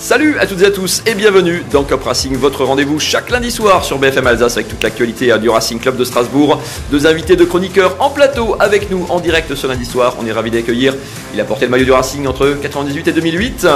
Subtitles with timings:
[0.00, 3.50] Salut à toutes et à tous et bienvenue dans Cop Racing, votre rendez-vous chaque lundi
[3.50, 6.62] soir sur BFM Alsace avec toute l'actualité du Racing Club de Strasbourg.
[6.92, 10.14] Deux invités de chroniqueurs en plateau avec nous en direct ce lundi soir.
[10.20, 10.94] On est ravis d'accueillir.
[11.34, 13.66] Il a porté le maillot du Racing entre 98 et 2008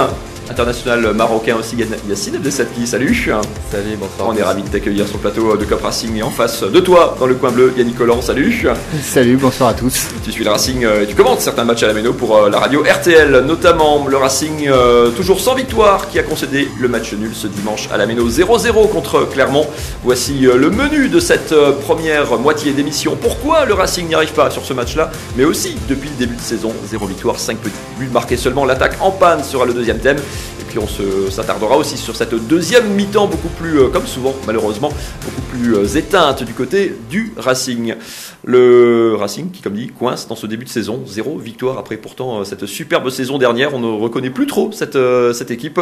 [0.49, 1.75] international marocain aussi,
[2.09, 2.87] Yacine Abdesadki.
[2.87, 3.29] Salut.
[3.71, 4.29] Salut, bonsoir.
[4.29, 6.79] On est ravis de t'accueillir sur le plateau de Cop Racing et en face de
[6.79, 8.21] toi, dans le coin bleu, Yannick Collant.
[8.21, 8.67] Salut.
[9.01, 10.07] Salut, bonsoir à tous.
[10.23, 12.49] Tu suis le Racing euh, et tu commentes certains matchs à la Méno pour euh,
[12.49, 17.13] la radio RTL, notamment le Racing euh, toujours sans victoire qui a concédé le match
[17.13, 19.67] nul ce dimanche à la Méno 0-0 contre Clermont.
[20.03, 21.53] Voici le menu de cette
[21.85, 23.17] première moitié d'émission.
[23.19, 26.41] Pourquoi le Racing n'y arrive pas sur ce match-là Mais aussi depuis le début de
[26.41, 28.65] saison, 0 victoire, 5 petits buts marqués seulement.
[28.65, 30.17] L'attaque en panne sera le deuxième thème.
[30.73, 34.91] Puis on s'attardera aussi sur cette deuxième mi-temps beaucoup plus, euh, comme souvent malheureusement,
[35.23, 37.93] beaucoup plus euh, éteinte du côté du Racing.
[38.43, 41.03] Le Racing qui, comme dit, coince dans ce début de saison.
[41.05, 43.75] Zéro victoire après pourtant euh, cette superbe saison dernière.
[43.75, 44.97] On ne reconnaît plus trop cette,
[45.33, 45.79] cette équipe.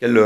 [0.00, 0.18] Quelle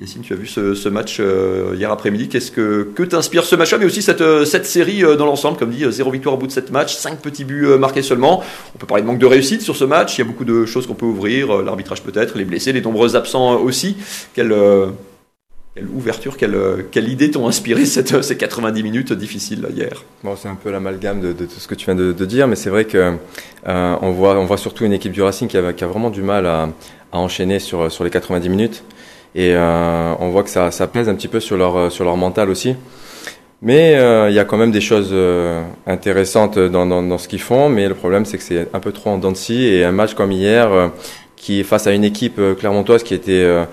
[0.00, 2.28] Yacine, tu as vu ce, match euh, hier après-midi.
[2.28, 5.56] Qu'est-ce que, que t'inspire ce match-là, mais aussi cette, euh, cette série euh, dans l'ensemble
[5.56, 8.42] Comme dit, zéro victoire au bout de sept matchs, cinq petits buts marqués seulement.
[8.74, 10.18] On peut parler de manque de réussite sur ce match.
[10.18, 11.62] Il y a beaucoup de choses qu'on peut ouvrir.
[11.62, 13.96] L'arbitrage peut-être, les blessés, les nombreux absents aussi.
[14.34, 14.52] Quelle,
[15.76, 20.02] quelle ouverture, quelle, quelle idée t'ont inspiré cette, ces 90 minutes difficiles hier?
[20.24, 22.70] Bon, c'est un peu l'amalgame de, tout ce que tu viens de, dire, mais c'est
[22.70, 23.14] vrai que
[23.64, 26.22] on voit, on voit surtout une équipe du Racing qui a, qui a vraiment du
[26.22, 26.68] mal à,
[27.12, 28.82] à enchaîner sur, sur les 90 minutes.
[29.34, 32.04] Et euh, on voit que ça, ça pèse un petit peu sur leur, euh, sur
[32.04, 32.76] leur mental aussi.
[33.62, 35.14] Mais euh, il y a quand même des choses
[35.86, 37.68] intéressantes dans, dans, dans ce qu'ils font.
[37.68, 39.64] Mais le problème, c'est que c'est un peu trop en dents de.
[39.64, 40.90] Et un match comme hier,
[41.36, 43.64] qui est face à une équipe clermontoise qui était,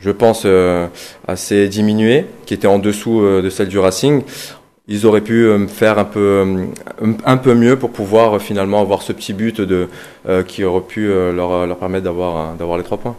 [0.00, 0.46] je pense,
[1.26, 4.22] assez diminuée, qui était en dessous de celle du Racing,
[4.86, 6.66] ils auraient pu faire un peu,
[7.24, 9.88] un peu mieux pour pouvoir finalement avoir ce petit but de,
[10.46, 13.16] qui aurait pu leur, leur permettre d'avoir, d'avoir les trois points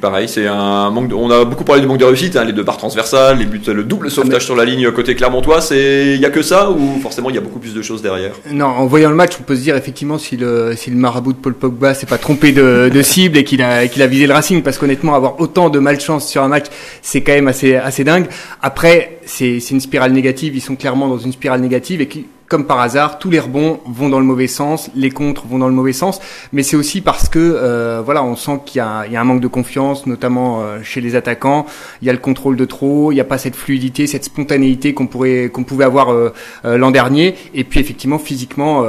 [0.00, 1.12] pareil, c'est un manque.
[1.14, 3.60] on a beaucoup parlé du manque de réussite, hein, les deux barres transversales, les buts,
[3.66, 5.60] le double sauvetage ah, sur la ligne côté Clermontois.
[5.60, 8.02] C'est, il y a que ça ou forcément il y a beaucoup plus de choses
[8.02, 8.32] derrière?
[8.50, 11.32] Non, en voyant le match, on peut se dire effectivement si le si le marabout
[11.32, 14.26] de Paul Pogba s'est pas trompé de, de cible et qu'il a qu'il a visé
[14.26, 16.66] le Racing, parce qu'honnêtement avoir autant de malchance sur un match,
[17.02, 18.26] c'est quand même assez assez dingue.
[18.62, 20.56] Après, c'est c'est une spirale négative.
[20.56, 23.80] Ils sont clairement dans une spirale négative et qui comme par hasard, tous les rebonds
[23.86, 26.20] vont dans le mauvais sens, les contres vont dans le mauvais sens,
[26.52, 29.40] mais c'est aussi parce que euh, voilà, on sent qu'il y, y, a un manque
[29.40, 31.66] de confiance, notamment euh, chez les attaquants.
[32.02, 34.94] Il y a le contrôle de trop, il n'y a pas cette fluidité, cette spontanéité
[34.94, 36.32] qu'on pourrait qu'on pouvait avoir euh,
[36.64, 37.34] euh, l'an dernier.
[37.54, 38.82] Et puis effectivement, physiquement,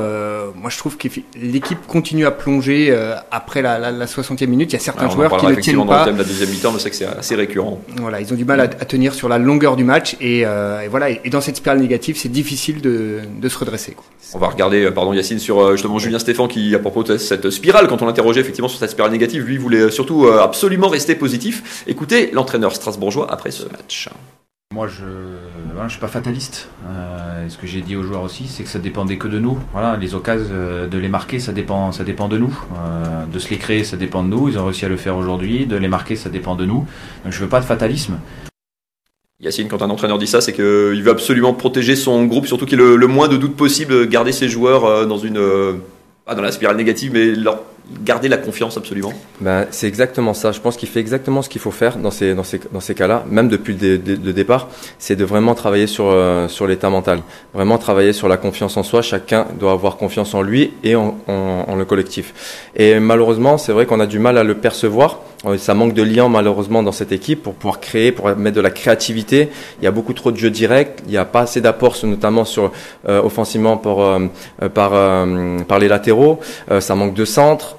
[0.55, 2.95] moi je trouve que l'équipe continue à plonger
[3.31, 4.71] après la, la, la 60e minute.
[4.71, 5.85] Il y a certains joueurs qui ne tiennent pas.
[5.85, 7.79] Dans le thème de la deuxième mi-temps, mais c'est que c'est assez récurrent.
[7.97, 10.87] Voilà, ils ont du mal à, à tenir sur la longueur du match et, et
[10.89, 11.09] voilà.
[11.09, 13.95] Et, dans cette spirale négative, c'est difficile de, de se redresser.
[14.33, 17.17] On va regarder, euh, pardon Yacine, sur euh, justement Julien Stéphane qui, à propos de
[17.17, 20.87] cette spirale, quand on l'interrogeait effectivement sur cette spirale négative, lui voulait euh, surtout absolument
[20.87, 21.83] rester positif.
[21.87, 24.09] Écoutez l'entraîneur strasbourgeois après ce match.
[24.73, 25.05] Moi, je
[25.81, 26.67] ne suis pas fataliste.
[27.47, 29.57] ce que j'ai dit aux joueurs aussi, c'est que ça dépendait que de nous.
[29.71, 32.53] Voilà, les occasions de les marquer, ça dépend, ça dépend de nous.
[33.31, 34.49] de se les créer, ça dépend de nous.
[34.49, 35.65] Ils ont réussi à le faire aujourd'hui.
[35.65, 36.85] De les marquer, ça dépend de nous.
[37.23, 38.17] Donc, je veux pas de fatalisme.
[39.39, 40.63] Yacine, quand un entraîneur dit ça, c'est qu'il
[41.03, 44.49] veut absolument protéger son groupe, surtout qu'il ait le, moins de doute possible, garder ses
[44.49, 45.73] joueurs euh, dans une, euh,
[46.25, 47.61] pas dans la spirale négative, mais leur
[48.03, 49.13] garder la confiance absolument.
[49.39, 50.51] Ben, c'est exactement ça.
[50.51, 52.95] Je pense qu'il fait exactement ce qu'il faut faire dans ces, dans ces, dans ces
[52.95, 57.21] cas-là, même depuis le, départ, c'est de vraiment travailler sur, euh, sur l'état mental,
[57.53, 59.03] vraiment travailler sur la confiance en soi.
[59.03, 62.71] Chacun doit avoir confiance en lui et en le collectif.
[62.75, 65.19] Et malheureusement, c'est vrai qu'on a du mal à le percevoir
[65.57, 68.71] ça manque de lien malheureusement dans cette équipe pour pouvoir créer, pour mettre de la
[68.71, 69.49] créativité.
[69.81, 70.99] Il y a beaucoup trop de jeux directs.
[71.05, 72.71] Il n'y a pas assez d'apports, notamment sur
[73.07, 74.27] euh, offensivement euh,
[74.63, 74.91] euh, par,
[75.67, 76.39] par les latéraux.
[76.79, 77.77] ça manque de centre.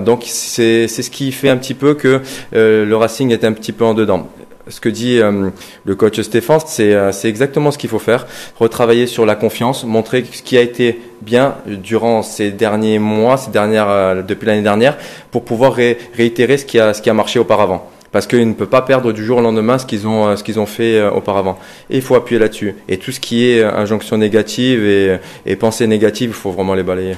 [0.00, 2.20] donc c'est ce qui fait un petit peu que
[2.52, 4.28] le Racing est un petit peu en dedans
[4.68, 5.50] ce que dit euh,
[5.84, 8.26] le coach Stéphane, euh, c'est exactement ce qu'il faut faire.
[8.58, 13.50] Retravailler sur la confiance, montrer ce qui a été bien durant ces derniers mois, ces
[13.50, 14.96] dernières, euh, depuis l'année dernière,
[15.30, 17.90] pour pouvoir réitérer ce qui, a, ce qui a marché auparavant.
[18.12, 20.58] Parce qu'ils ne peuvent pas perdre du jour au lendemain ce qu'ils ont, ce qu'ils
[20.58, 21.58] ont fait auparavant.
[21.90, 22.74] Et il faut appuyer là-dessus.
[22.88, 26.84] Et tout ce qui est injonction négative et, et pensée négative, il faut vraiment les
[26.84, 27.16] balayer.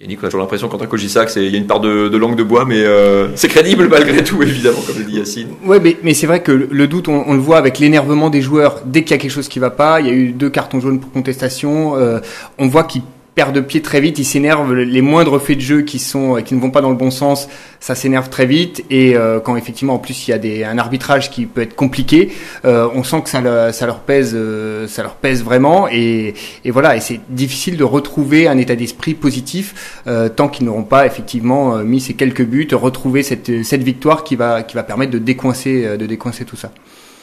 [0.00, 2.36] Yannick, on a toujours l'impression coach dit ça qu'il y a une part de, langue
[2.36, 5.48] de bois, mais euh, c'est crédible malgré tout, évidemment, comme le dit Yacine.
[5.64, 8.82] Ouais, mais, mais c'est vrai que le, doute, on, le voit avec l'énervement des joueurs
[8.84, 10.00] dès qu'il y a quelque chose qui va pas.
[10.00, 11.96] Il y a eu deux cartons jaunes pour contestation.
[11.96, 12.20] Euh,
[12.58, 13.02] on voit qu'ils
[13.38, 14.74] perd de pied très vite, il s'énerve.
[14.74, 17.48] Les moindres faits de jeu qui sont qui ne vont pas dans le bon sens,
[17.78, 18.84] ça s'énerve très vite.
[18.90, 21.76] Et euh, quand effectivement en plus il y a des, un arbitrage qui peut être
[21.76, 22.32] compliqué,
[22.64, 25.86] euh, on sent que ça, ça leur pèse, euh, ça leur pèse vraiment.
[25.86, 30.02] Et, et voilà, et c'est difficile de retrouver un état d'esprit positif
[30.34, 34.64] tant qu'ils n'auront pas effectivement mis ces quelques buts, retrouver cette, cette victoire qui va
[34.64, 36.72] qui va permettre de décoincer de décoincer tout ça.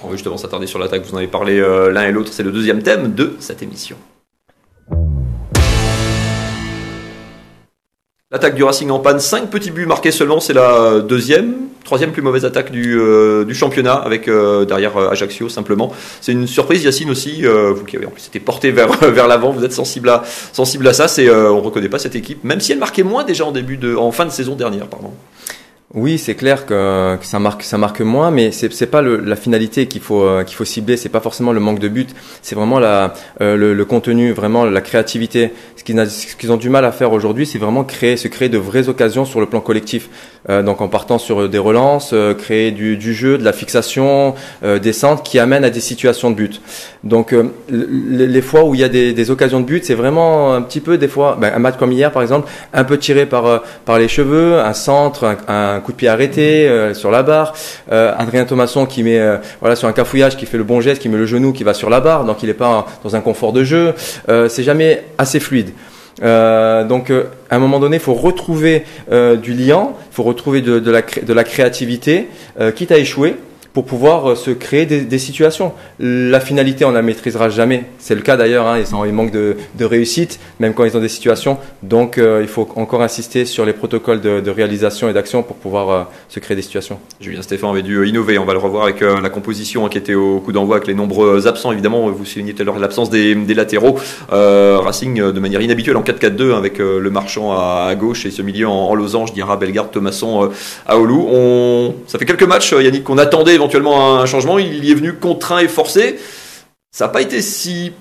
[0.02, 1.04] On va justement s'attarder sur l'attaque.
[1.06, 1.60] Vous en avez parlé
[1.92, 2.32] l'un et l'autre.
[2.32, 3.98] C'est le deuxième thème de cette émission.
[8.36, 11.54] L'attaque du Racing en panne, 5 petits buts marqués seulement, c'est la deuxième,
[11.86, 15.94] troisième plus mauvaise attaque du, euh, championnat avec euh, derrière euh, Ajaccio simplement.
[16.20, 18.90] C'est une surprise Yacine aussi, vous qui avez en plus été porté vers,
[19.30, 20.26] l'avant, vous êtes sensible à,
[20.92, 23.78] ça, c'est on reconnaît pas cette équipe, même si elle marquait moins déjà en début
[23.78, 25.14] de, en fin de saison dernière, pardon.
[25.96, 29.38] Oui, c'est clair que, ça marque ça marque moins, mais c'est c'est pas le, la
[29.38, 30.98] finalité qu'il faut euh, qu'il faut cibler.
[30.98, 34.66] C'est pas forcément le manque de but, c'est vraiment la euh, le, le, contenu, vraiment
[34.66, 35.54] la créativité.
[35.78, 38.90] Ce qu'ils ont du mal à faire aujourd'hui, c'est vraiment créer se créer de vraies
[38.90, 40.10] occasions sur le plan collectif.
[40.50, 44.94] Euh, donc en partant sur des relances, créer du, du, jeu, de la fixation, des
[44.94, 46.62] centres qui amènent à des situations de but.
[47.04, 47.34] Donc
[47.70, 50.62] les, les, fois où il y a des, des occasions de but, c'est vraiment un
[50.62, 53.64] petit peu des fois ben, un match comme hier par exemple, un peu tiré par
[53.86, 57.54] par les cheveux, un centre, un coup de pied arrêté euh, sur la barre.
[57.92, 61.02] Euh, Adrien Thomasson qui met euh, voilà sur un cafouillage, qui fait le bon geste,
[61.02, 63.22] qui met le genou, qui va sur la barre, donc il n'est pas dans un
[63.22, 63.94] confort de jeu.
[64.50, 65.70] c'est jamais assez fluide.
[66.22, 67.12] donc,
[67.50, 68.84] à un moment donné, il faut retrouver
[69.42, 72.30] du liant, il faut retrouver de la créativité,
[72.76, 73.36] quitte à échouer
[73.76, 75.74] pour pouvoir euh, se créer des, des, situations.
[76.00, 77.84] La finalité, on la maîtrisera jamais.
[78.00, 81.02] C'est le cas d'ailleurs, hein, ils, ils, manquent de, de, réussite, même quand ils ont
[81.02, 81.58] des situations.
[81.84, 85.58] Donc euh, il faut encore insister sur les protocoles de, de réalisation et d'action pour
[85.58, 87.00] pouvoir euh, se créer des situations.
[87.20, 90.40] Julien Stéphane avait dû innover, on va le revoir avec la composition qui était au
[90.40, 91.74] coup d'envoi avec les nombreux absents.
[91.74, 93.98] Évidemment, vous soulignez tout à l'heure l'absence des, des, latéraux.
[94.30, 98.68] Racing de manière inhabituelle en 4-4-2 avec le marchand à, à, gauche et ce milieu
[98.68, 100.50] en, en losange, Diarra, Bellegarde, Thomasson,
[100.86, 101.28] Aoulou.
[101.30, 101.96] On...
[102.08, 105.60] Ça fait quelques matchs, Yannick, qu'on attendait éventuellement un changement, il y est venu contraint
[105.60, 106.20] et forcé.
[106.92, 107.92] Ça n'a pas été si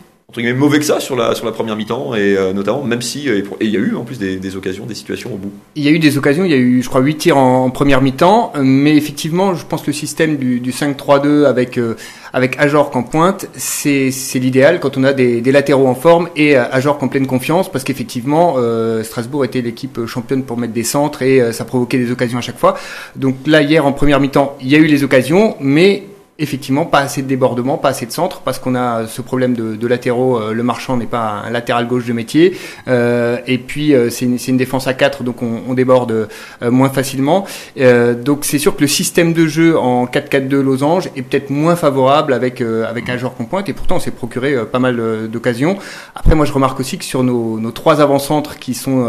[0.54, 3.76] mauvais que ça sur la, première mi-temps, et euh, notamment, même si euh, il y
[3.76, 5.52] a eu en plus des, occasions, des situations au bout.
[5.76, 7.70] Il y a eu des occasions, il y a eu, je crois, 8 tirs en,
[7.70, 11.96] première mi-temps, mais effectivement, je pense que le système du, du 5-3-2 avec, euh,
[12.32, 16.56] avec Ajorc en pointe, c'est l'idéal quand on a des, des, latéraux en forme et
[16.56, 18.56] Ajorc en pleine confiance, parce qu'effectivement,
[19.02, 22.58] Strasbourg était l'équipe championne pour mettre des centres et ça provoquait des occasions à chaque
[22.58, 22.76] fois.
[23.16, 26.02] Donc là, hier, en première mi-temps, il y a eu les occasions, mais
[26.38, 29.76] effectivement pas assez de débordement, pas assez de centre, parce qu'on a ce problème de,
[29.76, 30.38] de latéraux.
[30.38, 32.56] Euh, le marchand n'est pas un latéral gauche de métier.
[32.88, 36.28] Euh, et puis euh, c'est une, une, défense à 4, donc on, on déborde
[36.62, 37.44] euh, moins facilement.
[37.76, 42.32] donc c'est sûr que le système de jeu en 4-4-2 losange est peut-être moins favorable
[42.32, 43.68] avec avec un joueur qu'on pointe.
[43.68, 45.76] Et pourtant on s'est procuré pas mal d'occasions.
[46.14, 49.06] Après moi je remarque aussi que sur nos, nos trois avant-centres qui sont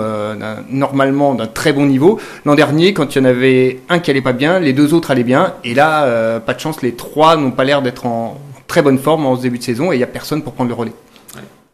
[0.69, 4.21] normalement d'un très bon niveau, l'an dernier quand il y en avait un qui allait
[4.21, 5.54] pas bien, les deux autres allaient bien.
[5.63, 9.26] Et là pas de chance, les trois n'ont pas l'air d'être en très bonne forme
[9.26, 10.94] en ce début de saison et il n'y a personne pour prendre le relais.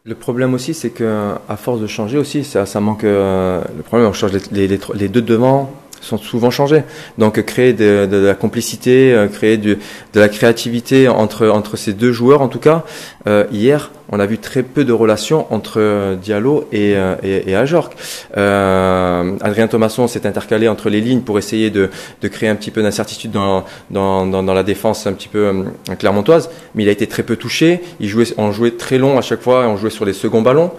[0.04, 3.04] Le problème aussi, c'est que à force de changer aussi, ça, ça manque.
[3.04, 6.84] Euh, le problème, on change les, les, les, deux devant sont souvent changés.
[7.18, 9.78] Donc créer de, de, la complicité, euh, créer de
[10.14, 12.84] la créativité entre entre ces deux joueurs, en tout cas.
[13.28, 17.50] Euh, hier, on a vu très peu de relations entre euh, Diallo et, euh, et,
[17.50, 17.94] et Ajorc.
[18.36, 21.90] Euh, Adrien Thomasson s'est intercalé entre les lignes pour essayer de,
[22.22, 25.66] de créer un petit peu d'incertitude dans, dans, dans, dans, la défense un petit peu
[25.98, 27.82] clermontoise, mais il a été très peu touché.
[28.02, 30.72] Il jouait, on jouait très long à chaque fois, on jouait sur les seconds ballons.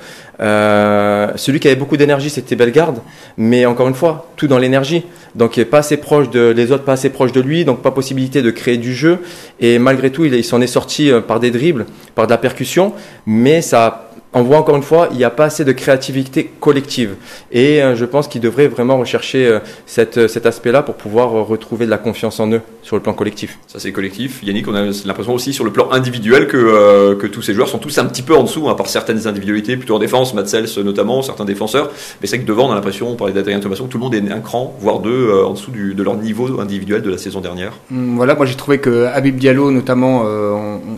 [0.43, 2.99] Euh, celui qui avait beaucoup d'énergie, c'était Bellegarde,
[3.37, 5.05] mais encore une fois, tout dans l'énergie.
[5.35, 8.43] Donc pas assez proche de les autres, pas assez proche de lui, donc pas possibilité
[8.43, 9.21] de créer du jeu.
[9.61, 12.93] Et malgré tout, il, il s'en est sorti par des dribbles, par de la percussion
[13.27, 17.17] mais ça on voit encore une fois, il n'y a pas assez de créativité collective.
[17.51, 21.31] Et euh, je pense qu'ils devraient vraiment rechercher euh, cette, euh, cet aspect-là pour pouvoir
[21.31, 23.59] retrouver de la confiance en eux sur le plan collectif.
[23.67, 24.43] Ça c'est collectif.
[24.43, 27.79] Yannick, on a l'impression aussi sur le plan individuel que, que tous ces joueurs sont
[27.79, 30.67] tous un petit peu en dessous, à hein, part certaines individualités, plutôt en défense, Matsels
[30.83, 31.91] notamment, certains défenseurs.
[32.21, 34.33] Mais c'est que devant, on a l'impression, on parlait d'Adrien Thomasson, tout le monde est
[34.33, 37.73] un cran, voire deux, en dessous du, de leur niveau individuel de la saison dernière.
[37.91, 40.25] Hum, voilà, moi j'ai trouvé que Habib Diallo notamment,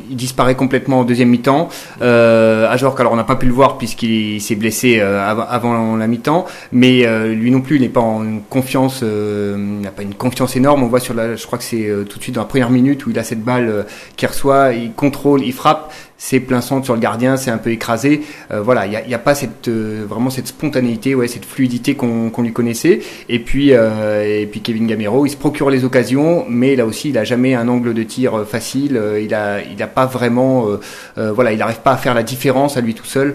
[0.09, 1.69] il disparaît complètement en deuxième mi-temps.
[2.03, 6.07] Euh, Ajorc, alors on n'a pas pu le voir puisqu'il s'est blessé euh, avant, la
[6.07, 10.03] mi-temps, mais euh, lui non plus, il n'est pas en confiance, euh, il n'a pas
[10.03, 10.83] une confiance énorme.
[10.83, 13.07] On voit sur la, je crois que c'est tout de suite dans la première minute
[13.07, 16.95] où il a cette balle qu'il reçoit, il contrôle, il frappe c'est plein centre sur
[16.95, 18.23] le gardien, c'est un peu écrasé.
[18.51, 21.97] Euh, voilà, il n'y a, a, pas cette euh, vraiment cette spontanéité, ouais, cette fluidité
[21.97, 23.01] qu'on lui connaissait.
[23.29, 27.11] Et puis euh, et puis Kevin Gamero, il se procure les occasions, mais là aussi,
[27.11, 29.01] il a jamais un angle de tir facile.
[29.21, 30.69] il a il a pas vraiment,
[31.17, 33.35] voilà, il n'arrive pas à faire la différence à lui tout seul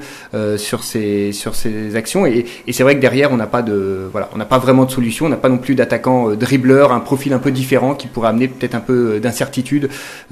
[0.57, 2.25] sur ses sur ses actions.
[2.25, 4.85] Et, et c'est vrai que derrière, on n'a pas de voilà, on n'a pas vraiment
[4.85, 5.25] de solution.
[5.25, 8.47] On n'a pas non plus d'attaquant dribbleur, un profil un peu différent qui pourrait amener
[8.47, 9.89] peut-être un peu d'incertitude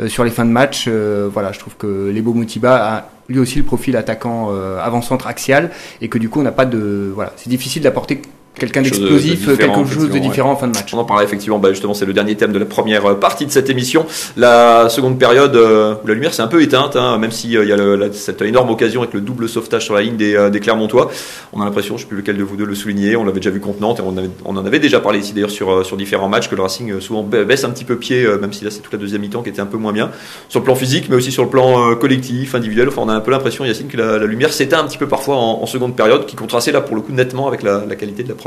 [0.08, 0.88] sur les fins de match.
[0.88, 5.28] voilà, je trouve que les beaux Moutiba a lui aussi le profil attaquant euh, avant-centre
[5.28, 7.34] axial et que du coup on n'a pas de voilà.
[7.36, 8.22] C'est difficile d'apporter
[8.58, 10.94] quelqu'un d'explosif, quelque chose de différent en fin de match.
[10.94, 13.46] On en parlait effectivement, bah justement c'est le dernier thème de la première euh, partie
[13.46, 14.06] de cette émission.
[14.36, 17.68] La seconde période euh, où la lumière s'est un peu éteinte, hein, même s'il il
[17.68, 20.50] y a le, cette énorme occasion avec le double sauvetage sur la ligne des, euh,
[20.50, 21.10] des Clermontois.
[21.54, 23.40] On a l'impression, je ne sais plus lequel de vous deux le souligner, on l'avait
[23.40, 25.86] déjà vu contre Nantes et on, avait, on en avait déjà parlé ici d'ailleurs sur,
[25.86, 28.72] sur différents matchs que le Racing souvent baisse un petit peu pied, même si là
[28.72, 30.12] c'est toute la deuxième mi-temps qui était un peu moins bien,
[30.50, 32.88] sur le plan physique mais aussi sur le plan collectif, individuel.
[32.88, 35.36] Enfin on a un peu l'impression Yacine que la, lumière s'éteint un petit peu parfois
[35.38, 38.30] en, seconde période qui contrastait là pour le coup nettement avec la, la qualité de
[38.30, 38.47] la première.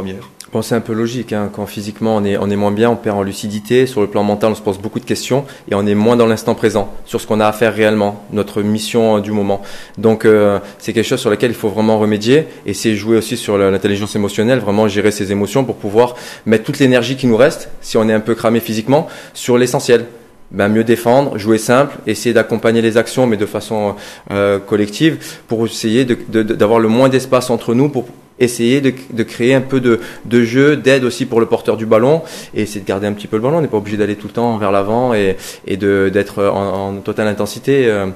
[0.53, 1.33] Bon, c'est un peu logique.
[1.33, 1.49] Hein.
[1.53, 3.87] Quand physiquement on est, on est moins bien, on perd en lucidité.
[3.87, 6.27] Sur le plan mental, on se pose beaucoup de questions et on est moins dans
[6.27, 9.63] l'instant présent, sur ce qu'on a à faire réellement, notre mission euh, du moment.
[9.97, 13.37] Donc euh, c'est quelque chose sur lequel il faut vraiment remédier et c'est jouer aussi
[13.37, 16.17] sur l'intelligence émotionnelle, vraiment gérer ses émotions pour pouvoir
[16.47, 20.07] mettre toute l'énergie qui nous reste, si on est un peu cramé physiquement, sur l'essentiel.
[20.51, 23.95] Ben, mieux défendre, jouer simple, essayer d'accompagner les actions, mais de façon
[24.33, 28.07] euh, collective, pour essayer d'avoir le moins d'espace entre nous pour
[28.41, 31.87] essayer de, de, créer un peu de, de jeu, d'aide aussi pour le porteur du
[31.87, 32.23] ballon,
[32.55, 33.59] et essayer de garder un petit peu le ballon.
[33.59, 37.29] On n'est pas obligé d'aller tout le temps vers l'avant et, et d'être en, totale
[37.29, 38.07] intensité euh,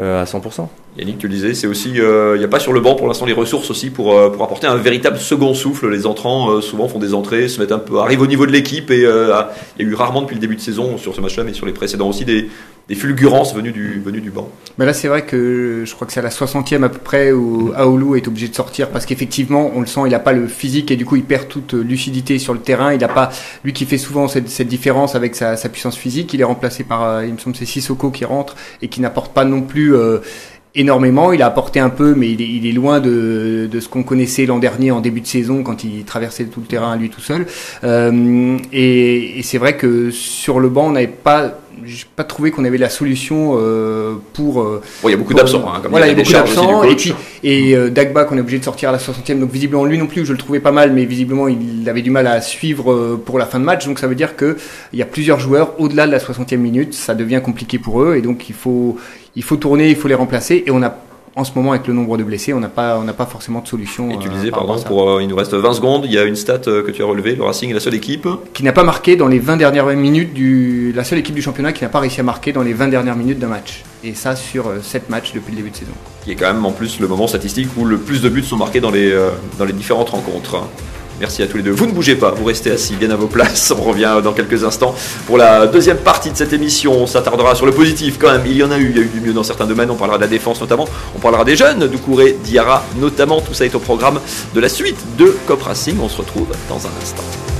[0.00, 0.68] euh, à 100%.
[0.96, 3.06] Yannick, tu le disais, c'est aussi, euh, il n'y a pas sur le banc pour
[3.06, 5.90] l'instant les ressources aussi pour, euh, pour apporter un véritable second souffle.
[5.90, 8.90] Les entrants souvent font des entrées, se mettent un peu, arrivent au niveau de l'équipe
[8.90, 11.52] et il y a eu rarement depuis le début de saison sur ce match-là, mais
[11.52, 12.48] sur les précédents aussi des,
[12.88, 14.48] des fulgurances venues du, venues du banc.
[14.78, 17.32] Mais là, c'est vrai que je crois que c'est à la 60e à peu près
[17.32, 20.46] où Aoulou est obligé de sortir parce qu'effectivement, on le sent, il n'a pas le
[20.48, 22.92] physique et du coup, il perd toute lucidité sur le terrain.
[22.92, 23.30] Il n'a pas,
[23.64, 27.02] lui qui fait souvent cette, différence avec sa, sa, puissance physique, il est remplacé par,
[27.02, 29.94] euh, il me semble, c'est Sissoko qui rentre et qui n'apporte pas non plus.
[29.94, 30.18] Euh,
[30.74, 31.32] énormément.
[31.32, 34.02] Il a apporté un peu, mais il est, il est loin de, de ce qu'on
[34.02, 37.10] connaissait l'an dernier en début de saison quand il traversait tout le terrain à lui
[37.10, 37.46] tout seul.
[37.84, 42.50] Euh, et, et c'est vrai que sur le banc, on n'avait pas j'ai pas trouvé
[42.50, 44.62] qu'on avait la solution euh, pour.
[44.62, 45.64] Euh, il y a beaucoup d'absents.
[45.66, 46.82] Hein, voilà, il y a, beaucoup d'absents.
[46.84, 47.14] Et puis
[47.44, 49.38] et euh, Dagba qu'on est obligé de sortir à la 60e.
[49.38, 52.10] Donc visiblement lui non plus, je le trouvais pas mal, mais visiblement il avait du
[52.10, 53.86] mal à suivre euh, pour la fin de match.
[53.86, 54.56] Donc ça veut dire que
[54.92, 58.16] il y a plusieurs joueurs au-delà de la 60e minute, ça devient compliqué pour eux
[58.16, 58.96] et donc il faut
[59.36, 60.94] il faut tourner, il faut les remplacer et on a
[61.34, 63.60] en ce moment, avec le nombre de blessés, on n'a pas, on n'a pas forcément
[63.60, 64.10] de solution.
[64.10, 66.24] Et tu disais, euh, pardon, pour, euh, il nous reste 20 secondes, il y a
[66.24, 68.72] une stat euh, que tu as relevée, le Racing est la seule équipe qui n'a
[68.72, 71.88] pas marqué dans les 20 dernières minutes du, la seule équipe du championnat qui n'a
[71.88, 73.82] pas réussi à marquer dans les 20 dernières minutes d'un match.
[74.04, 75.92] Et ça sur 7 matchs depuis le début de saison.
[76.24, 78.56] Qui est quand même en plus le moment statistique où le plus de buts sont
[78.56, 79.16] marqués dans les,
[79.58, 80.64] dans les différentes rencontres.
[81.20, 81.70] Merci à tous les deux.
[81.70, 83.72] Vous ne bougez pas, vous restez assis bien à vos places.
[83.76, 84.94] On revient dans quelques instants
[85.26, 86.92] pour la deuxième partie de cette émission.
[86.92, 88.42] On s'attardera sur le positif quand même.
[88.46, 89.90] Il y en a eu, il y a eu du mieux dans certains domaines.
[89.90, 90.88] On parlera de la défense notamment.
[91.14, 93.40] On parlera des jeunes, Doucouré, Diarra notamment.
[93.40, 94.20] Tout ça est au programme
[94.54, 95.96] de la suite de Cop Racing.
[96.02, 97.51] On se retrouve dans un instant.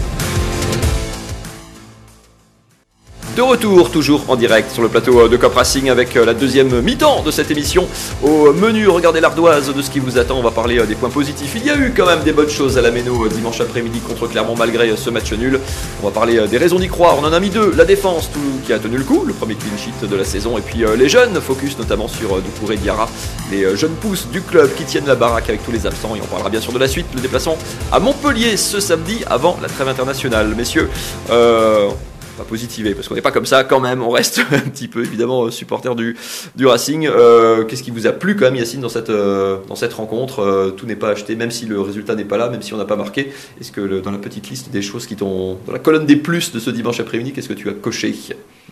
[3.36, 6.82] De retour, toujours en direct sur le plateau de Cop Racing avec euh, la deuxième
[6.82, 7.88] mi-temps de cette émission.
[8.22, 10.38] Au menu, regardez l'ardoise de ce qui vous attend.
[10.38, 11.52] On va parler euh, des points positifs.
[11.56, 14.00] Il y a eu quand même des bonnes choses à la Méno euh, dimanche après-midi
[14.00, 15.58] contre Clermont malgré ce match nul.
[16.02, 17.16] On va parler des raisons d'y croire.
[17.18, 17.72] On en a mis deux.
[17.74, 20.58] La défense tout, qui a tenu le coup, le premier clean sheet de la saison.
[20.58, 23.08] Et puis les jeunes, focus notamment sur Doucouré Diarra,
[23.50, 26.14] les jeunes pousses du club qui tiennent la baraque avec tous les absents.
[26.16, 27.56] Et on parlera bien sûr de la suite, le déplacement
[27.90, 30.54] à Montpellier ce samedi avant la trêve internationale.
[30.54, 30.90] Messieurs,
[31.30, 31.88] euh,
[32.32, 34.02] pas positiver parce qu'on n'est pas comme ça quand même.
[34.02, 36.16] On reste un petit peu évidemment supporter du,
[36.56, 37.06] du Racing.
[37.08, 40.40] Euh, Qu'est-ce qui vous a plu quand même, Yacine, dans cette, euh, dans cette rencontre?
[40.40, 42.76] Euh, Tout n'est pas acheté, même si le résultat n'est pas là, même si on
[42.76, 43.32] n'a pas marqué.
[43.60, 45.58] Est-ce que dans la petite liste des choses qui t'ont.
[45.66, 48.14] Dans la colonne des plus de ce dimanche après-midi, qu'est-ce que tu as coché?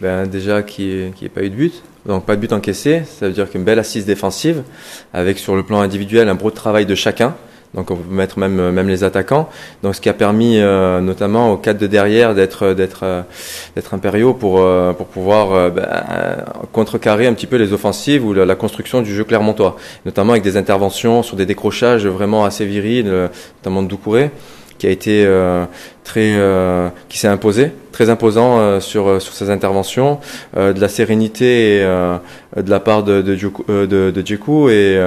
[0.01, 1.83] Ben, Déjà qu'il n'y ait, pas eu de but.
[2.07, 3.03] Donc pas de but encaissé.
[3.19, 4.63] Ça veut dire qu'une belle assise défensive
[5.13, 7.35] avec sur le plan individuel un beau travail de chacun.
[7.75, 9.49] Donc on peut mettre même euh, même les attaquants.
[9.83, 13.23] Donc ce qui a permis euh, notamment aux quatre de derrière d'être d'être euh,
[13.77, 15.87] d'être impériaux pour pour pouvoir ben,
[16.73, 20.57] contrecarrer un petit peu les offensives ou la, construction du jeu clermontois, notamment avec des
[20.57, 23.11] interventions sur des décrochages vraiment assez virils,
[23.59, 24.31] notamment de Doucouré
[24.81, 25.25] qui a été
[26.03, 26.35] très
[27.09, 30.19] qui s'est imposé très imposant sur sur ses interventions
[30.57, 33.37] de la sérénité de la part de de,
[33.87, 34.99] de, de Djekou et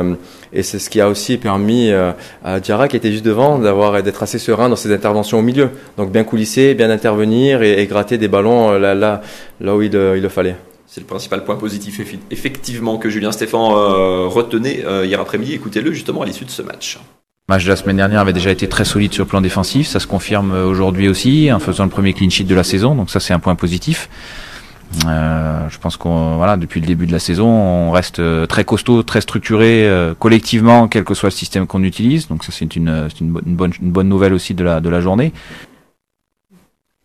[0.53, 2.11] et c'est ce qui a aussi permis euh,
[2.43, 5.71] à Diarra, qui était juste devant, d'avoir d'être assez serein dans ses interventions au milieu.
[5.97, 9.21] Donc bien coulisser, bien intervenir et, gratter des ballons euh, là, là,
[9.59, 10.55] là où il, euh, il le fallait.
[10.85, 11.99] C'est le principal point positif
[12.29, 15.53] effectivement que Julien Stéphan euh, retenait euh, hier après-midi.
[15.53, 16.99] Écoutez-le justement à l'issue de ce match.
[17.49, 19.85] Le match de la semaine dernière avait déjà été très solide sur le plan défensif,
[19.85, 23.09] ça se confirme aujourd'hui aussi en faisant le premier clean sheet de la saison, donc
[23.09, 24.09] ça c'est un point positif.
[25.05, 29.03] Euh, je pense qu'on voilà depuis le début de la saison, on reste très costaud,
[29.03, 32.29] très structuré collectivement, quel que soit le système qu'on utilise.
[32.29, 35.33] Donc ça c'est une, une, bonne, une bonne nouvelle aussi de la de la journée.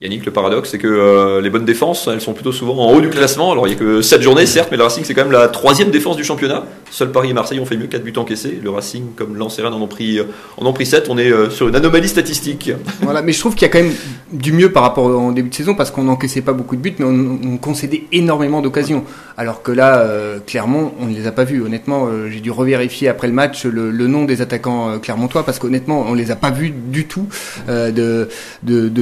[0.00, 3.00] Yannick, le paradoxe, c'est que euh, les bonnes défenses, elles sont plutôt souvent en haut
[3.00, 3.50] du classement.
[3.50, 5.49] Alors il n'y a que 7 journées, certes, mais le Racing, c'est quand même la
[5.49, 6.67] troisième défense du championnat.
[6.93, 8.61] Seul Paris et Marseille ont fait mieux, 4 buts encaissés.
[8.62, 10.21] Le Racing, comme Lens et Rennes en ont pris,
[10.57, 11.09] en ont pris 7.
[11.11, 12.71] On est euh, sur une anomalie statistique.
[13.00, 13.93] Voilà, mais je trouve qu'il y a quand même
[14.33, 16.95] du mieux par rapport au début de saison, parce qu'on n'encaissait pas beaucoup de buts,
[17.00, 19.02] mais on, concédait énormément d'occasions.
[19.37, 21.61] Alors que là, euh, Clermont, on ne les a pas vus.
[21.61, 26.14] Honnêtement, j'ai dû revérifier après le match le, nom des attaquants clermontois, parce qu'honnêtement, on
[26.14, 27.26] les a pas vus du tout
[27.67, 28.28] de,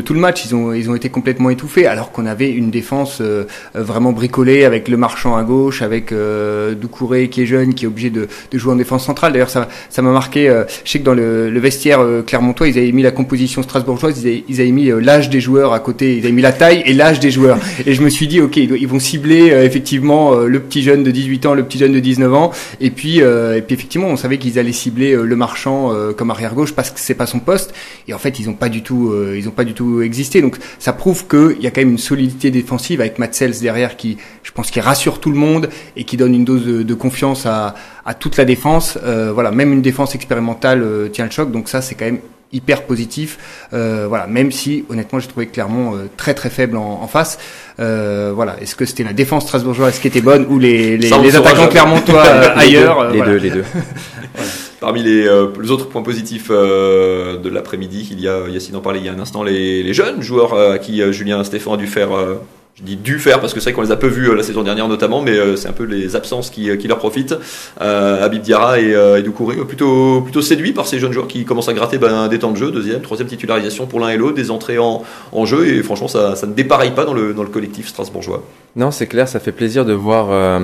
[0.00, 0.46] tout le match.
[0.90, 5.36] Ont été complètement étouffés alors qu'on avait une défense euh, vraiment bricolée avec le marchand
[5.36, 9.04] à gauche, avec euh, Doucouré qui est jeune, qui est obligé de, jouer en défense
[9.04, 9.32] centrale.
[9.32, 10.48] D'ailleurs, ça, ça m'a marqué.
[10.48, 14.60] Euh, je sais que dans le, vestiaire clermontois, ils avaient mis la composition strasbourgeoise, ils
[14.60, 17.30] avaient, mis l'âge des joueurs à côté, ils avaient mis la taille et l'âge des
[17.30, 17.58] joueurs.
[17.86, 21.46] Et je me suis dit, ok, ils vont cibler effectivement le petit jeune de 18
[21.46, 22.50] ans, le petit jeune de 19 ans,
[22.80, 26.72] et puis, et puis effectivement, on savait qu'ils allaient cibler le marchand comme arrière gauche
[26.72, 27.72] parce que c'est pas son poste.
[28.06, 30.42] Et en fait, ils ont pas du tout, ils ont pas du tout existé.
[30.42, 33.96] Donc, ça prouve que il y a quand même une solidité défensive avec Matt derrière
[33.96, 37.46] qui, je pense, qui rassure tout le monde et qui donne une dose de, confiance
[37.46, 37.74] à,
[38.18, 38.98] toute la défense.
[39.04, 42.20] Euh, voilà, même une défense expérimentale euh, tient le choc, donc ça c'est quand même
[42.52, 43.68] hyper positif.
[43.72, 47.38] Euh, voilà, même si honnêtement j'ai trouvé Clermont très très faible en, face.
[47.78, 52.22] voilà, est-ce que c'était la défense strasbourgeoise qui était bonne ou les, les, attaquants clermontois
[52.56, 53.64] ailleurs Les deux, les deux.
[54.80, 58.80] Parmi les, euh, les, autres points positifs euh, de l'après-midi, il y a, Yacine en
[58.80, 61.76] parlait il y a un instant, les, jeunes joueurs euh, à qui Julien Stéphane a
[61.76, 62.10] dû faire
[62.74, 64.62] je dis dû faire parce que c'est vrai qu'on les a peu vus la saison
[64.62, 67.34] dernière notamment, mais c'est un peu les absences qui, leur profitent.
[67.80, 71.72] Habib Diarra et, et Doucouré, plutôt, plutôt séduits par ces jeunes joueurs qui commencent à
[71.72, 74.76] gratter ben, des temps de jeu, deuxième, troisième titularisation pour l'un et l'autre, des entrées
[74.78, 75.04] en,
[75.46, 78.42] jeu, et franchement ça, ne dépareille pas dans le collectif strasbourgeois.
[78.76, 80.60] Non, c'est clair, ça fait plaisir de voir euh,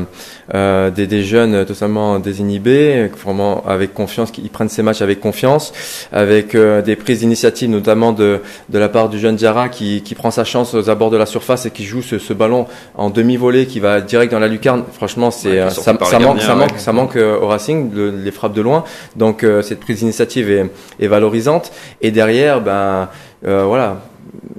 [0.53, 5.73] euh, des, des, jeunes totalement désinhibés, vraiment avec confiance, qui prennent ces matchs avec confiance,
[6.13, 10.15] avec euh, des prises d'initiative, notamment de, de la part du jeune Diarra qui, qui
[10.15, 12.67] prend sa chance aux abords de la surface et qui joue ce, ce ballon
[12.97, 14.85] en demi-volée qui va direct dans la lucarne.
[14.93, 18.85] Franchement, c'est ça, ça, manque, ça, manque, ça manque au Racing, les frappes de loin.
[19.17, 21.73] Donc cette prise d'initiative est, est, valorisante.
[22.03, 23.09] Et derrière, ben
[23.43, 24.03] voilà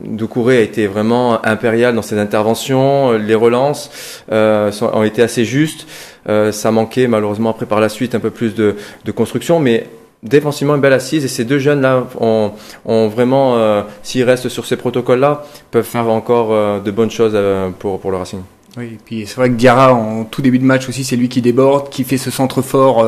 [0.04, 3.90] Doucouré a été vraiment impérial dans ses interventions, les relances
[4.32, 5.88] euh, ont été assez justes.
[6.30, 9.88] Euh, ça manquait malheureusement après par la suite un peu plus de, de construction, mais
[10.24, 12.52] défensivement une belle assise et ces deux jeunes là ont,
[12.86, 17.12] ont vraiment, euh, s'ils restent sur ces protocoles là, peuvent faire encore euh, de bonnes
[17.12, 18.42] choses euh, pour, pour le Racing.
[18.76, 21.30] Oui, et puis c'est vrai que Diarra en tout début de match aussi, c'est lui
[21.30, 23.04] qui déborde, qui fait ce centre fort.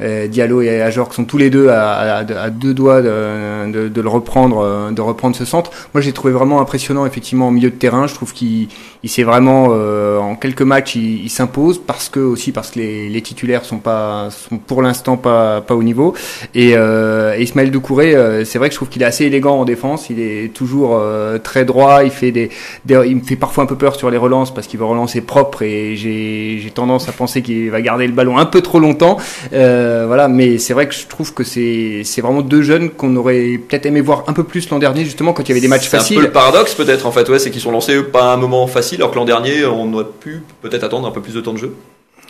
[0.00, 4.00] Euh, Diallo et Ajorc sont tous les deux à, à, deux doigts de, de, de,
[4.00, 5.70] le reprendre, euh, de reprendre ce centre.
[5.92, 8.06] Moi, j'ai trouvé vraiment impressionnant effectivement au milieu de terrain.
[8.06, 8.68] Je trouve qu'il
[9.02, 12.80] il s'est vraiment euh, en quelques matchs, il, il s'impose parce que aussi parce que
[12.80, 16.14] les, les titulaires sont pas sont pour l'instant pas pas au niveau.
[16.54, 20.10] Et, euh, Ismaël Doucouré, c'est vrai que je trouve qu'il est assez élégant en défense.
[20.10, 21.00] Il est toujours
[21.42, 22.04] très droit.
[22.04, 22.50] Il fait des,
[22.84, 25.12] des, il me fait parfois un peu peur sur les relances parce qu'il veut relancer
[25.12, 28.80] c'est propre et j'ai tendance à penser qu'il va garder le ballon un peu trop
[28.80, 29.18] longtemps.
[29.52, 33.60] Euh, voilà, mais c'est vrai que je trouve que c'est vraiment deux jeunes qu'on aurait
[33.68, 35.88] peut-être aimé voir un peu plus l'an dernier, justement quand il y avait des matchs
[35.88, 36.16] faciles.
[36.16, 38.34] C'est un peu le paradoxe peut-être en fait, ouais, c'est qu'ils sont lancés pas à
[38.34, 41.34] un moment facile, alors que l'an dernier on aurait pu peut-être attendre un peu plus
[41.34, 41.74] de temps de jeu.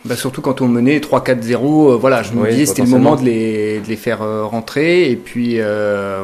[0.05, 3.25] Bah surtout quand on menait 3-4-0, euh, voilà, je me disais c'était le moment de
[3.25, 5.59] les, de les faire euh, rentrer et puis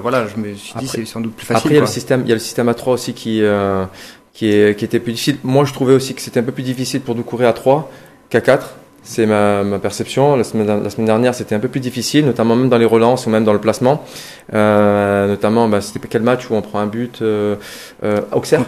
[0.02, 1.58] voilà, je me suis dit c'est sans doute plus facile.
[1.58, 3.42] Après il y a le système, il y a le système à 3 aussi qui
[4.38, 5.38] qui, est, qui était plus difficile.
[5.42, 7.90] Moi, je trouvais aussi que c'était un peu plus difficile pour nous courir à 3
[8.30, 8.76] qu'à 4.
[9.02, 10.36] C'est ma, ma, perception.
[10.36, 13.26] La semaine, la semaine dernière, c'était un peu plus difficile, notamment même dans les relances
[13.26, 14.04] ou même dans le placement.
[14.54, 17.56] Euh, notamment, bah, c'était quel match où on prend un but euh,
[18.04, 18.64] euh, Auxerre?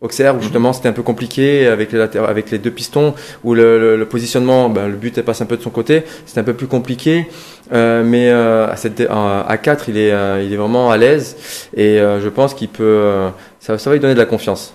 [0.00, 3.96] Auxerre, où justement c'était un peu compliqué avec les, avec les deux pistons, où le,
[3.96, 6.68] le, positionnement, bah, le but passe un peu de son côté, c'était un peu plus
[6.68, 7.26] compliqué,
[7.72, 11.36] euh, mais euh, à, cette, à 4 il est, euh, il est vraiment à l'aise.
[11.74, 14.72] Et euh, je pense qu'il peut, ça, ça va lui donner de la confiance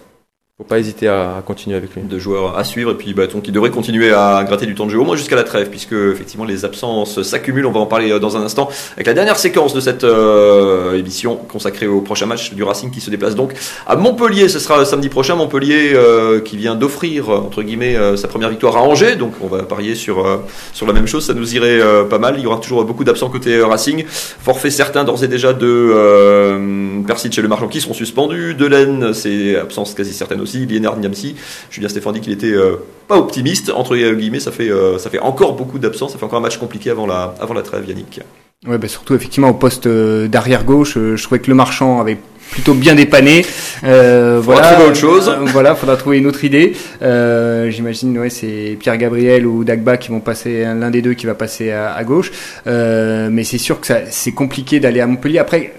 [0.67, 2.01] pas hésiter à, continuer avec lui.
[2.03, 4.91] De joueurs à suivre et puis bah, qui devrait continuer à gratter du temps de
[4.91, 7.65] jeu au moins jusqu'à la trêve puisque effectivement les absences s'accumulent.
[7.65, 10.97] On va en parler euh, dans un instant avec la dernière séquence de cette euh,
[10.97, 13.53] émission consacrée au prochain match du Racing qui se déplace donc
[13.87, 14.49] à Montpellier.
[14.49, 15.35] Ce sera samedi prochain.
[15.35, 19.15] Montpellier euh, qui vient d'offrir entre guillemets sa première victoire à Angers.
[19.15, 20.25] Donc on va parier sur
[20.73, 21.25] sur la même chose.
[21.25, 22.35] Ça nous irait pas mal.
[22.37, 24.05] Il y aura toujours beaucoup d'absents côté Racing.
[24.07, 28.53] Forfait certains d'ores et déjà de Persic et le Marchand qui seront suspendus.
[28.53, 31.35] Delaine, c'est absence quasi certaine aussi Niamsi, Liénard Niamsi.
[31.69, 32.55] Julien Stéphane dit qu'il était
[33.07, 36.43] pas optimiste, entre guillemets, ça fait, ça fait encore beaucoup d'absence, ça fait encore un
[36.43, 38.21] match compliqué avant la, avant la trêve, Yannick.
[38.65, 42.17] Ouais, bah surtout effectivement au poste d'arrière gauche, je trouvais que le marchand avait
[42.51, 43.45] plutôt bien dépanné.
[43.83, 45.27] Euh, voilà, trouver autre chose.
[45.27, 46.73] Euh, voilà, faudra trouver une autre idée.
[47.01, 51.25] Euh, J'imagine, ouais, c'est Pierre Gabriel ou Dagba qui vont passer, l'un des deux qui
[51.25, 52.31] va passer à, à gauche.
[52.67, 55.39] Euh, mais c'est sûr que c'est compliqué d'aller à Montpellier.
[55.39, 55.73] Après,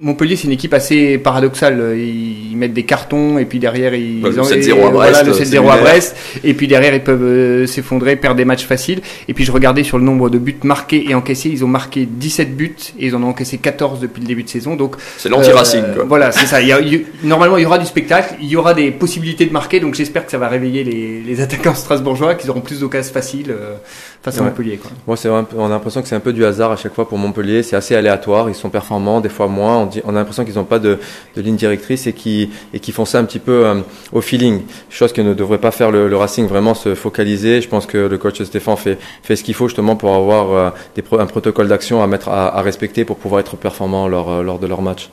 [0.00, 1.96] Montpellier, c'est une équipe assez paradoxale.
[1.98, 5.76] Ils mettent des cartons et puis derrière ils le 7-0 à Brest, le 7-0 à
[5.78, 9.00] Brest et puis derrière ils peuvent euh, s'effondrer, perdre des matchs faciles.
[9.26, 12.06] Et puis je regardais sur le nombre de buts marqués et encaissés, ils ont marqué
[12.06, 14.76] 17 buts et ils en ont encaissé 14 depuis le début de saison.
[14.76, 15.82] Donc c'est l'anti-racing.
[15.82, 16.58] Euh, voilà, c'est ça.
[17.24, 19.80] normalement, il y aura du spectacle, il y aura des possibilités de marquer.
[19.80, 23.50] Donc j'espère que ça va réveiller les, les attaquants strasbourgeois, qu'ils auront plus d'occasions faciles
[23.50, 23.74] euh,
[24.22, 24.76] face à Montpellier.
[24.76, 24.92] Quoi.
[25.08, 27.18] Moi, c'est on a l'impression que c'est un peu du hasard à chaque fois pour
[27.18, 27.64] Montpellier.
[27.64, 28.48] C'est assez aléatoire.
[28.48, 30.98] Ils sont performants, des fois moins on, a l'impression qu'ils n'ont pas de,
[31.36, 33.80] ligne directrice et qui et qui font ça un petit peu euh,
[34.12, 37.60] au feeling, chose que ne devrait pas faire le, Racing vraiment se focaliser.
[37.60, 40.70] Je pense que le coach Stéphane fait fait ce qu'il faut justement pour avoir euh,
[41.18, 44.66] un protocole d'action à mettre à, respecter pour pouvoir être performant lors euh, lors de
[44.66, 45.10] leur match.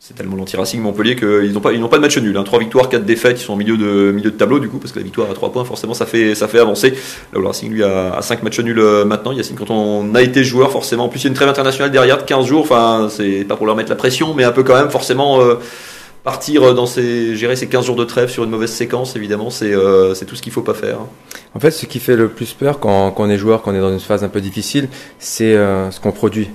[0.00, 2.36] C'est tellement l'anti-Racing Montpellier qu'ils n'ont pas, pas de match nul.
[2.36, 2.44] Hein.
[2.44, 4.92] 3 victoires, 4 défaites, ils sont au milieu de, milieu de tableau du coup, parce
[4.92, 6.90] que la victoire à 3 points, forcément, ça fait, ça fait avancer.
[7.32, 9.32] Là où le Racing, lui, a, a 5 matchs nuls euh, maintenant.
[9.32, 11.90] Yacine, quand on a été joueur, forcément, en plus, il y a une trêve internationale
[11.90, 12.62] derrière de 15 jours.
[12.62, 15.40] Enfin, c'est pas pour leur mettre la pression, mais un peu quand même, forcément.
[15.40, 15.56] Euh,
[16.24, 19.72] partir dans ces, gérer ces 15 jours de trêve sur une mauvaise séquence, évidemment, c'est
[19.72, 20.98] euh, tout ce qu'il faut pas faire.
[21.54, 23.80] En fait, ce qui fait le plus peur quand, on est joueur, quand on est
[23.80, 26.50] dans une phase un peu difficile, c'est euh, ce qu'on produit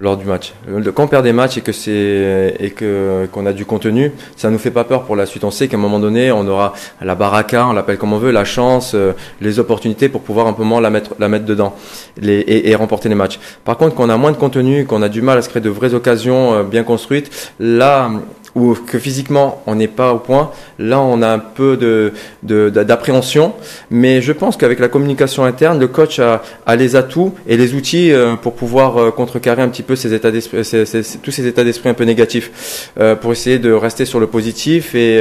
[0.00, 0.54] lors du match.
[0.94, 4.50] Quand on perd des matchs et que c'est et que qu'on a du contenu, ça
[4.50, 5.44] nous fait pas peur pour la suite.
[5.44, 8.30] On sait qu'à un moment donné, on aura la baraka, on l'appelle comme on veut,
[8.30, 11.74] la chance, euh, les opportunités pour pouvoir un peu moins la mettre la mettre dedans
[12.16, 13.38] les, et, et, remporter les matchs.
[13.64, 15.62] Par contre, quand on a moins de contenu, qu'on a du mal à se créer
[15.62, 18.10] de vraies occasions euh, bien construites, là
[18.54, 22.12] ou que physiquement on n'est pas au point, là on a un peu de,
[22.70, 23.54] d'appréhension.
[23.90, 27.74] Mais je pense qu'avec la communication interne, le coach a, a, les atouts et les
[27.74, 30.58] outils euh, pour pouvoir euh, contrecarrer un petit peu ces états d'esprit,
[31.22, 34.94] tous ces états d'esprit un peu négatifs, euh, pour essayer de rester sur le positif
[34.94, 35.20] et,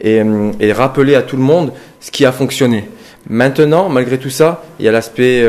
[0.00, 0.22] et,
[0.60, 2.88] et, rappeler à tout le monde ce qui a fonctionné.
[3.28, 5.44] Maintenant, malgré tout ça, il y a l'aspect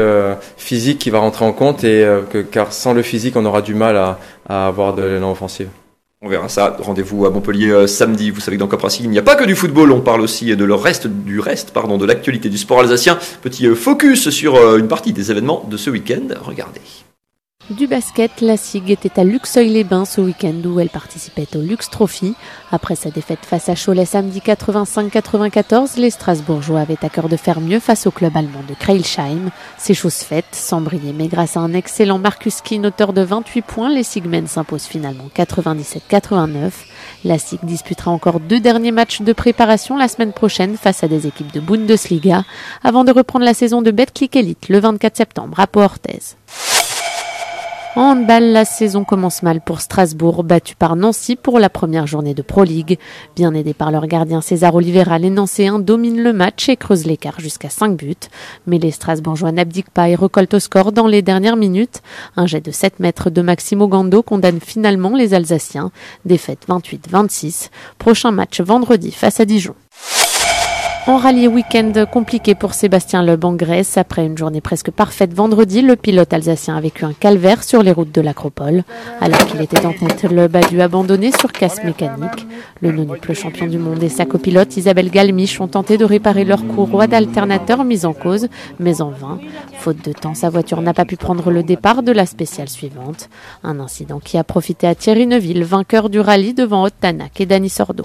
[0.58, 3.76] physique qui va rentrer en compte et que, car sans le physique, on aura du
[3.76, 5.68] mal à, à avoir de l'élan offensif.
[6.22, 6.76] On verra ça.
[6.80, 8.32] Rendez-vous à Montpellier euh, samedi.
[8.32, 9.92] Vous savez que dans Cop il n'y a pas que du football.
[9.92, 13.20] On parle aussi de le reste, du reste, pardon, de l'actualité du sport alsacien.
[13.44, 16.30] Petit euh, focus sur euh, une partie des événements de ce week-end.
[16.42, 16.82] Regardez.
[17.70, 22.34] Du basket, la SIG était à Luxeuil-les-Bains ce week-end où elle participait au Lux Trophy.
[22.72, 27.60] Après sa défaite face à Cholet samedi 85-94, les Strasbourgeois avaient à cœur de faire
[27.60, 29.52] mieux face au club allemand de Kreilsheim.
[29.78, 33.62] C'est chose faite, sans briller, mais grâce à un excellent Marcus Keane, auteur de 28
[33.64, 36.72] points, les Sigmen s'imposent finalement 97-89.
[37.26, 41.28] La SIG disputera encore deux derniers matchs de préparation la semaine prochaine face à des
[41.28, 42.46] équipes de Bundesliga,
[42.86, 46.38] avant de reprendre la saison de Betclic Elite le 24 septembre à Pau-Orthez.
[47.98, 52.36] En handball, la saison commence mal pour Strasbourg, battu par Nancy pour la première journée
[52.36, 53.00] de Pro League.
[53.36, 57.40] Bien aidé par leur gardien César Oliveira, les Nancéens dominent le match et creusent l'écart
[57.40, 58.14] jusqu'à 5 buts.
[58.68, 62.04] Mais les Strasbourgeois n'abdiquent pas et recoltent au score dans les dernières minutes.
[62.36, 65.90] Un jet de 7 mètres de Maximo Gando condamne finalement les Alsaciens.
[66.24, 67.72] Défaite 28-26.
[67.98, 69.74] Prochain match vendredi face à Dijon.
[71.08, 73.96] En rallye week-end compliqué pour Sébastien Loeb en Grèce.
[73.96, 77.94] Après une journée presque parfaite vendredi, le pilote alsacien a vécu un calvaire sur les
[77.94, 78.84] routes de l'Acropole.
[79.22, 82.46] Alors qu'il était en tête, Loeb a dû abandonner sur casse mécanique.
[82.82, 86.68] Le non-plus champion du monde et sa copilote Isabelle Galmiche ont tenté de réparer leur
[86.68, 89.40] courroie d'alternateur mise en cause, mais en vain.
[89.80, 93.30] Faute de temps, sa voiture n'a pas pu prendre le départ de la spéciale suivante.
[93.64, 97.70] Un incident qui a profité à Thierry Neuville, vainqueur du rallye devant Ottanak et Dani
[97.70, 98.04] Sordo.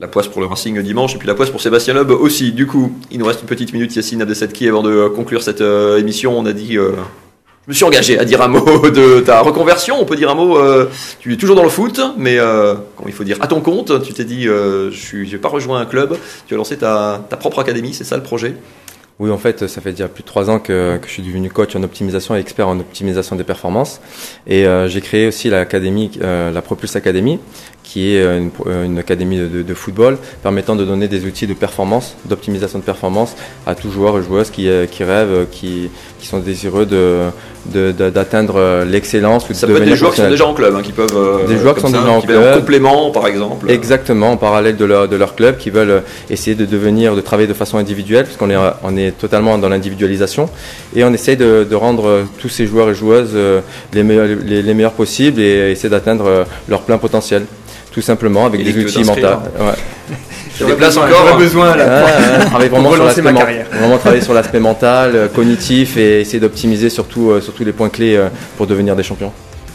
[0.00, 2.50] La poisse pour le Racing dimanche et puis la poisse pour Sébastien Loeb aussi.
[2.50, 5.60] Du coup, il nous reste une petite minute, Yacine Abdesetki, avant de euh, conclure cette
[5.60, 6.36] euh, émission.
[6.36, 6.76] On a dit.
[6.76, 6.90] Euh,
[7.64, 9.94] je me suis engagé à dire un mot de ta reconversion.
[10.00, 10.58] On peut dire un mot.
[11.20, 12.38] tu es toujours dans le foot, mais
[12.96, 15.86] quand il faut dire à ton compte, tu t'es dit je n'ai pas rejoint un
[15.86, 16.18] club.
[16.48, 18.56] Tu as lancé ta, propre académie, c'est ça le projet?
[19.20, 21.48] Oui, en fait, ça fait déjà plus de trois ans que, que, je suis devenu
[21.48, 24.00] coach en optimisation et expert en optimisation des performances.
[24.48, 27.38] Et j'ai créé aussi l'académie, la Propulse Academy,
[27.94, 31.46] qui est euh, une, euh, une académie de, de, football permettant de donner des outils
[31.46, 33.36] de performance, d'optimisation de performance
[33.68, 37.30] à tous joueurs et joueuses qui, euh, qui rêvent, qui, qui sont désireux de,
[37.92, 39.46] d'atteindre l'excellence.
[39.52, 41.46] Ça peut être des joueurs qui sont déjà en club, hein, qui peuvent.
[41.46, 42.42] Des joueurs qui sont déjà en club.
[42.42, 43.70] En complément, par exemple.
[43.70, 47.48] Exactement, en parallèle de leur, de leur club, qui veulent essayer de devenir, de travailler
[47.48, 50.48] de façon individuelle, parce qu'on est, on est totalement dans l'individualisation.
[50.96, 53.36] Et on essaye de, de, rendre tous ces joueurs et joueuses
[53.92, 57.44] les meilleurs, les, les meilleurs possibles et essayer d'atteindre leur plein potentiel
[57.94, 59.28] tout simplement avec des outils mentaux.
[60.58, 61.10] J'aurais places encore.
[61.10, 62.04] J'aurais besoin là.
[62.04, 63.66] Ouais, travailler vraiment, sur relancer l'aspect ma carrière.
[63.72, 67.88] vraiment travailler sur l'aspect mental, euh, cognitif et essayer d'optimiser surtout, euh, surtout les points
[67.88, 69.32] clés euh, pour devenir des champions.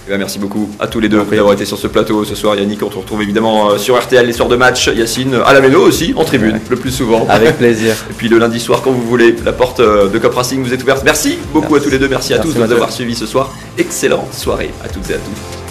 [0.08, 2.56] Eh ben, merci beaucoup à tous les deux d'avoir été sur ce plateau ce soir.
[2.56, 4.88] Yannick, on te retrouve évidemment sur RTL les soirs de match.
[4.88, 7.28] Yacine à la Méno aussi, en tribune, le plus souvent.
[7.30, 7.94] Avec plaisir.
[8.10, 10.82] Et puis le lundi soir, quand vous voulez, la porte de Cop Racing vous est
[10.82, 11.04] ouverte.
[11.06, 11.76] Merci beaucoup Merci.
[11.76, 12.08] à tous les deux.
[12.08, 13.54] Merci à Merci, tous de nous avoir suivis ce soir.
[13.78, 15.69] Excellente soirée à toutes et à tous.